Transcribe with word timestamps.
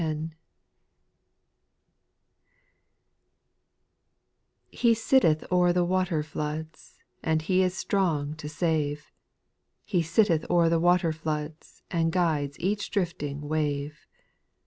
TJE 4.73 4.95
sitteth 4.97 5.43
o'er 5.51 5.71
tbe 5.71 5.87
waterfloods, 5.87 6.95
XI 6.95 7.01
And 7.21 7.41
He 7.43 7.61
is 7.61 7.77
strong 7.77 8.33
to 8.37 8.49
save; 8.49 9.11
He 9.85 10.01
sitteth 10.01 10.49
o'er 10.49 10.69
the 10.69 10.79
waterfloods, 10.81 11.83
And 11.91 12.11
guides 12.11 12.59
each 12.59 12.89
drifting 12.89 13.41
wave. 13.41 14.07